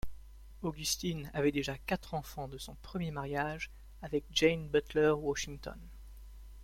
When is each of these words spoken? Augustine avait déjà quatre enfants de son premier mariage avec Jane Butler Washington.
Augustine 0.63 1.29
avait 1.35 1.51
déjà 1.51 1.77
quatre 1.77 2.15
enfants 2.15 2.47
de 2.47 2.57
son 2.57 2.73
premier 2.81 3.11
mariage 3.11 3.69
avec 4.01 4.23
Jane 4.31 4.67
Butler 4.67 5.11
Washington. 5.11 5.77